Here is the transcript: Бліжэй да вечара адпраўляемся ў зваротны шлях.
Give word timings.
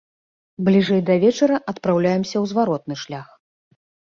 Бліжэй 0.69 1.01
да 1.09 1.17
вечара 1.25 1.57
адпраўляемся 1.73 2.33
ў 2.33 2.45
зваротны 2.55 2.95
шлях. 3.03 3.27